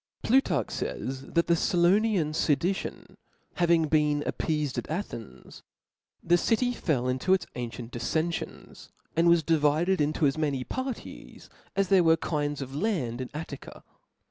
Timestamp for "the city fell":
6.23-7.07